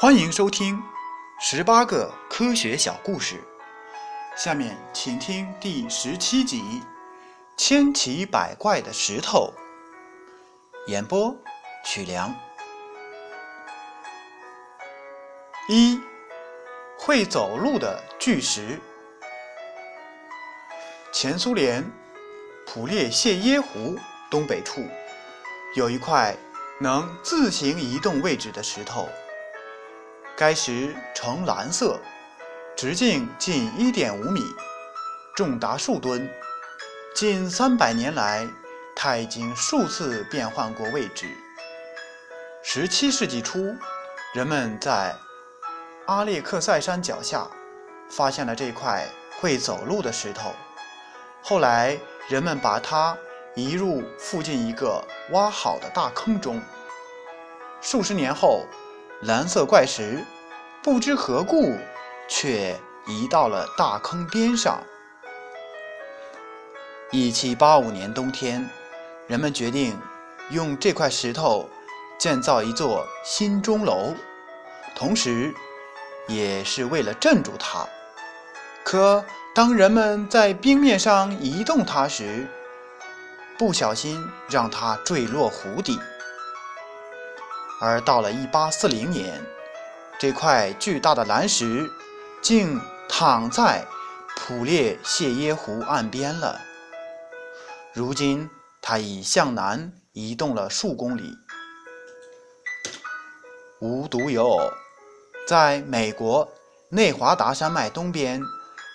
[0.00, 0.80] 欢迎收听
[1.40, 3.42] 十八个科学小故事。
[4.36, 6.62] 下面请听第十七集
[7.56, 9.52] 《千奇百怪的石头》。
[10.88, 11.36] 演播：
[11.84, 12.32] 曲良。
[15.68, 16.00] 一
[16.96, 18.78] 会走路的巨石。
[21.12, 21.84] 前苏联
[22.64, 23.98] 普列谢耶湖
[24.30, 24.80] 东北处
[25.74, 26.36] 有一块
[26.80, 29.08] 能自行移动位置的石头。
[30.38, 31.98] 该石呈蓝色，
[32.76, 34.40] 直径近一点五米，
[35.34, 36.30] 重达数吨。
[37.12, 38.46] 近三百年来，
[38.94, 41.26] 它已经数次变换过位置。
[42.62, 43.74] 十七世纪初，
[44.32, 45.12] 人们在
[46.06, 47.44] 阿列克塞山脚下
[48.08, 49.08] 发现了这块
[49.40, 50.52] 会走路的石头。
[51.42, 51.98] 后来，
[52.28, 53.18] 人们把它
[53.56, 56.62] 移入附近一个挖好的大坑中。
[57.80, 58.64] 数十年后。
[59.22, 60.24] 蓝色怪石
[60.80, 61.76] 不知何故，
[62.28, 64.80] 却移到了大坑边上。
[67.10, 68.70] 一七八五年冬天，
[69.26, 69.98] 人们决定
[70.50, 71.68] 用这块石头
[72.16, 74.14] 建造一座新钟楼，
[74.94, 75.52] 同时，
[76.28, 77.84] 也是为了镇住它。
[78.84, 82.46] 可当人们在冰面上移动它时，
[83.58, 85.98] 不小心让它坠落湖底。
[87.80, 89.40] 而到了1840年，
[90.18, 91.88] 这块巨大的蓝石
[92.42, 93.86] 竟躺在
[94.36, 96.60] 普列谢耶湖岸边了。
[97.92, 98.50] 如今，
[98.82, 101.32] 它已向南移动了数公里。
[103.80, 104.72] 无独有偶，
[105.46, 106.48] 在美国
[106.88, 108.42] 内华达山脉东边，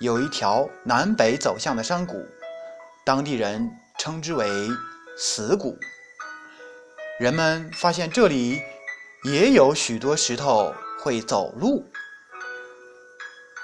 [0.00, 2.26] 有一条南北走向的山谷，
[3.06, 4.46] 当地人称之为
[5.16, 5.78] “死谷”。
[7.18, 8.60] 人们发现这里
[9.24, 11.82] 也有许多石头会走路。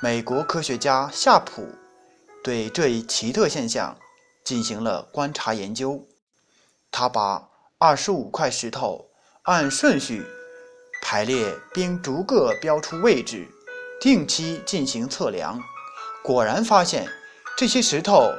[0.00, 1.69] 美国科学家夏普
[2.42, 3.95] 对这一奇特现象
[4.42, 6.02] 进行了观察研究。
[6.91, 7.46] 他把
[7.77, 9.11] 二十五块石头
[9.42, 10.24] 按顺序
[11.02, 13.46] 排列，并逐个标出位置，
[14.01, 15.62] 定期进行测量。
[16.23, 17.07] 果然发现，
[17.55, 18.33] 这些石头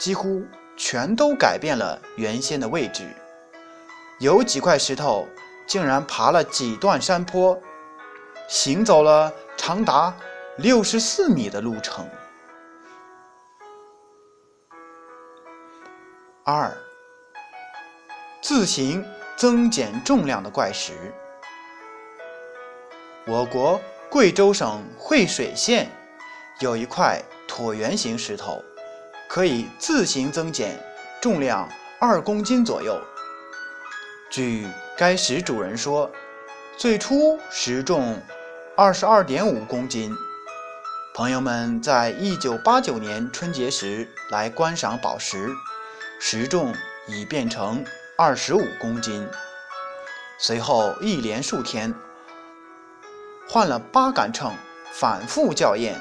[0.00, 0.42] 几乎
[0.74, 3.14] 全都改变了原先的位置。
[4.22, 5.26] 有几块石头
[5.66, 7.60] 竟然爬了几段山坡，
[8.48, 10.14] 行走了长达
[10.58, 12.08] 六十四米的路程。
[16.44, 16.72] 二，
[18.40, 20.92] 自行增减重量的怪石。
[23.26, 25.90] 我国贵州省惠水县
[26.60, 28.62] 有一块椭圆形石头，
[29.28, 30.78] 可以自行增减
[31.20, 31.68] 重量
[31.98, 32.96] 二公斤左右。
[34.32, 34.66] 据
[34.96, 36.10] 该石主人说，
[36.78, 38.18] 最初石重
[38.74, 40.10] 二十二点五公斤。
[41.14, 45.50] 朋友们在一九八九年春节时来观赏宝石，
[46.18, 46.74] 石重
[47.06, 47.84] 已变成
[48.16, 49.28] 二十五公斤。
[50.38, 51.94] 随后一连数天，
[53.46, 54.54] 换了八杆秤，
[54.94, 56.00] 反复校验，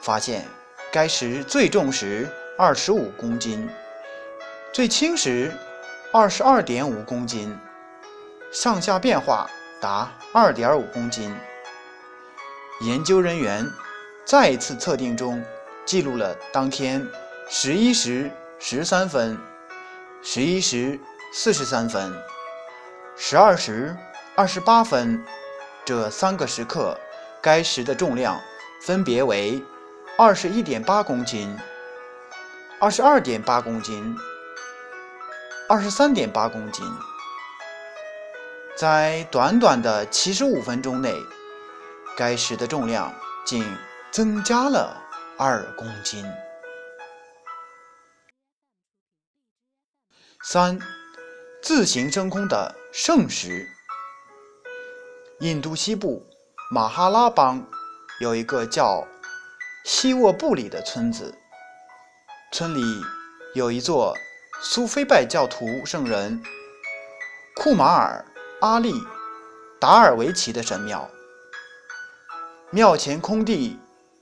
[0.00, 0.46] 发现
[0.92, 3.68] 该石最重时二十五公斤，
[4.72, 5.52] 最轻时。
[6.16, 7.58] 二十二点五公斤，
[8.52, 11.34] 上下变化达二点五公斤。
[12.82, 13.68] 研究人员
[14.24, 15.44] 再次测定中
[15.84, 17.04] 记录了当天
[17.50, 18.30] 十一时
[18.60, 19.36] 十三分、
[20.22, 21.00] 十一时
[21.32, 22.14] 四十三分、
[23.16, 23.96] 十二时
[24.36, 25.20] 二十八分
[25.84, 26.96] 这三个时刻，
[27.42, 28.40] 该石的重量
[28.82, 29.60] 分别为
[30.16, 31.58] 二十一点八公斤、
[32.78, 34.16] 二十二点八公斤。
[35.66, 36.84] 二十三点八公斤，
[38.76, 41.10] 在短短的七十五分钟内，
[42.18, 43.10] 该石的重量
[43.46, 43.64] 竟
[44.10, 44.94] 增加了
[45.38, 46.22] 二公斤。
[50.42, 50.78] 三，
[51.62, 53.66] 自行升空的圣石。
[55.40, 56.26] 印度西部
[56.70, 57.66] 马哈拉邦
[58.20, 59.02] 有一个叫
[59.86, 61.34] 西沃布里的村子，
[62.52, 62.82] 村里
[63.54, 64.14] 有一座。
[64.66, 66.42] 苏菲拜教徒圣人
[67.54, 68.24] 库马尔
[68.62, 68.94] 阿利
[69.78, 71.10] 达尔维奇的神庙，
[72.70, 73.78] 庙前空地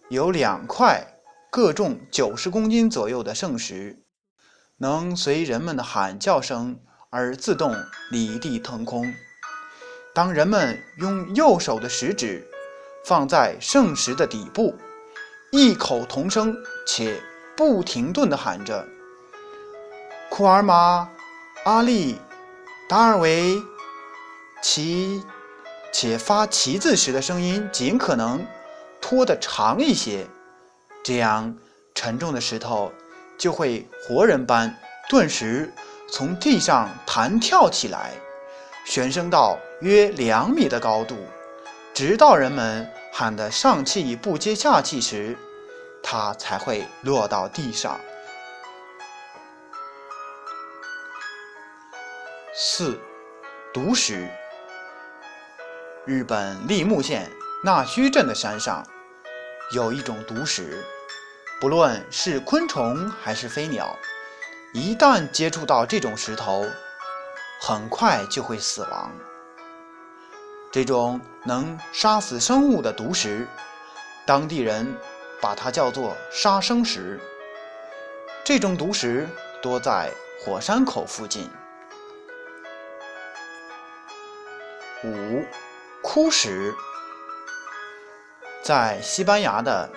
[0.08, 1.06] 有两块
[1.48, 4.02] 各重九十公斤左右的圣石，
[4.78, 6.80] 能随人们的喊叫声
[7.10, 7.72] 而自动
[8.10, 9.14] 离地腾空。
[10.12, 12.44] 当人们用右手的食指
[13.04, 14.74] 放在圣石的底部，
[15.52, 17.22] 异口同声且
[17.56, 18.84] 不停顿地喊着。
[20.34, 21.06] 库尔玛、
[21.64, 22.18] 阿利、
[22.88, 23.62] 达尔维
[24.62, 25.22] 其、
[25.92, 28.42] 且发“其”字时的声音尽可能
[28.98, 30.26] 拖得长一些，
[31.04, 31.54] 这样
[31.94, 32.90] 沉重的石头
[33.36, 34.74] 就会活人般
[35.06, 35.70] 顿时
[36.10, 38.12] 从地上弹跳起来，
[38.86, 41.14] 旋升到约两米的高度，
[41.92, 45.36] 直到人们喊得上气不接下气时，
[46.02, 48.00] 它才会落到地上。
[52.54, 53.00] 四，
[53.72, 54.28] 毒石。
[56.04, 57.30] 日本立木县
[57.64, 58.86] 那须镇的山上
[59.74, 60.84] 有一种毒石，
[61.62, 63.96] 不论是昆虫还是飞鸟，
[64.74, 66.66] 一旦接触到这种石头，
[67.58, 69.10] 很快就会死亡。
[70.70, 73.48] 这种能杀死生物的毒石，
[74.26, 74.94] 当地人
[75.40, 77.18] 把它叫做“杀生石”。
[78.44, 79.26] 这种毒石
[79.62, 81.48] 多在火山口附近。
[85.04, 85.44] 五。
[86.04, 86.74] 枯石
[88.60, 89.88] 在西班牙的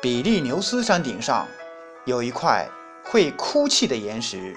[0.00, 1.48] 比利牛斯山顶上
[2.04, 2.68] 有一块
[3.02, 4.54] 会哭泣的岩石。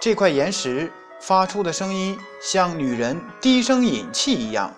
[0.00, 4.74] 这块岩石发出的声音像女人低声饮气一样，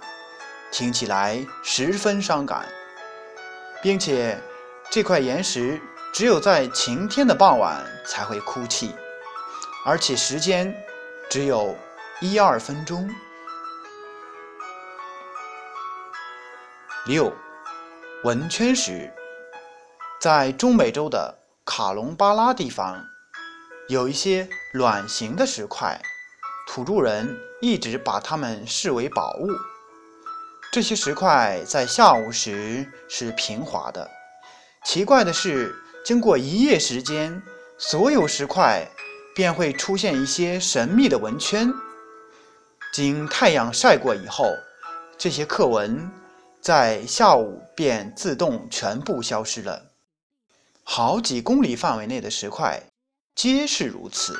[0.70, 2.68] 听起来十分伤感，
[3.82, 4.38] 并且
[4.90, 5.80] 这块岩石
[6.12, 8.94] 只有在晴天的傍晚才会哭泣，
[9.86, 10.76] 而且时间
[11.30, 11.74] 只有
[12.20, 13.08] 一二分钟。
[17.08, 17.32] 六，
[18.22, 19.10] 文圈石，
[20.20, 21.34] 在中美洲的
[21.64, 23.02] 卡隆巴拉地方，
[23.88, 25.98] 有一些卵形的石块，
[26.66, 29.48] 土著人一直把它们视为宝物。
[30.70, 34.10] 这些石块在下午时是平滑的，
[34.84, 37.42] 奇怪的是，经过一夜时间，
[37.78, 38.86] 所有石块
[39.34, 41.72] 便会出现一些神秘的纹圈。
[42.92, 44.44] 经太阳晒过以后，
[45.16, 46.06] 这些刻纹。
[46.68, 49.86] 在下午便自动全部消失了。
[50.84, 52.82] 好几公里范围内的石块
[53.34, 54.38] 皆是如此。